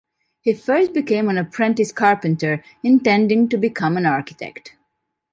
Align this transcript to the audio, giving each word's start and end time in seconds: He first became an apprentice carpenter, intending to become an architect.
He 0.41 0.55
first 0.55 0.93
became 0.93 1.29
an 1.29 1.37
apprentice 1.37 1.91
carpenter, 1.91 2.63
intending 2.81 3.47
to 3.49 3.55
become 3.57 3.97
an 3.97 4.07
architect. 4.07 4.73